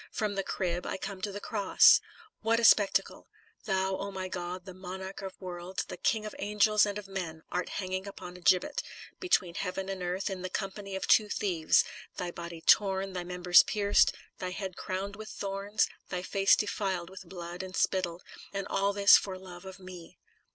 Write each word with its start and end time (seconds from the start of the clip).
From 0.11 0.33
the 0.33 0.41
crib, 0.41 0.87
I 0.87 0.97
come 0.97 1.21
to 1.21 1.31
the 1.31 1.39
cross. 1.39 2.01
What 2.41 2.59
a 2.59 2.63
spec 2.63 2.91
tacle! 2.93 3.25
Thou, 3.65 3.97
O 3.97 4.09
my 4.09 4.29
God, 4.29 4.65
the 4.65 4.73
Monarch 4.73 5.21
of 5.21 5.39
worlds, 5.39 5.85
the 5.85 5.95
King 5.95 6.25
of 6.25 6.33
angels 6.39 6.87
and 6.87 6.97
of 6.97 7.07
men, 7.07 7.43
art 7.51 7.69
hanging 7.69 8.07
on 8.17 8.35
a 8.35 8.39
gibbet, 8.39 8.81
between 9.19 9.53
heaven 9.53 9.89
and 9.89 10.01
earth, 10.01 10.27
in 10.27 10.41
the 10.41 10.49
company 10.49 10.95
of 10.95 11.05
two 11.05 11.29
thieves; 11.29 11.83
thy 12.17 12.31
body 12.31 12.61
torn, 12.61 13.13
thy 13.13 13.23
members 13.23 13.61
pierced, 13.61 14.15
thy 14.39 14.49
head 14.49 14.75
crowned 14.75 15.15
with 15.15 15.29
thorns, 15.29 15.87
thy 16.09 16.23
face 16.23 16.55
defiled 16.55 17.11
with 17.11 17.29
blood 17.29 17.61
and 17.61 17.75
spittle, 17.75 18.23
and 18.51 18.65
all 18.71 18.93
this 18.93 19.19
for 19.19 19.37
love 19.37 19.65
of 19.65 19.77
me! 19.77 20.17